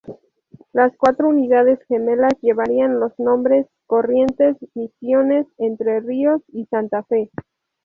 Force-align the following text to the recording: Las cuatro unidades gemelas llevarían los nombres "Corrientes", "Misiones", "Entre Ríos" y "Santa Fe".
Las 0.73 0.97
cuatro 0.97 1.27
unidades 1.29 1.77
gemelas 1.87 2.33
llevarían 2.41 2.99
los 2.99 3.11
nombres 3.19 3.67
"Corrientes", 3.85 4.57
"Misiones", 4.73 5.45
"Entre 5.59 5.99
Ríos" 5.99 6.41
y 6.47 6.65
"Santa 6.65 7.03
Fe". 7.03 7.29